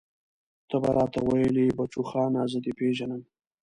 ته 0.69 0.75
به 0.81 0.89
راته 0.97 1.19
ويلې 1.27 1.75
بچوخانه 1.77 2.41
زه 2.51 2.57
دې 2.65 2.71
پېژنم. 2.79 3.21